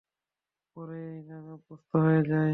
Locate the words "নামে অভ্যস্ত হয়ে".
1.23-2.21